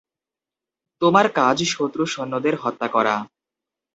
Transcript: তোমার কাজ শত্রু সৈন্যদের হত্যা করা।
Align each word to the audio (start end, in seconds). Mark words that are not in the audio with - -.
তোমার 1.01 1.25
কাজ 1.31 1.57
শত্রু 1.73 2.03
সৈন্যদের 2.05 2.55
হত্যা 2.55 2.87
করা। 2.87 3.15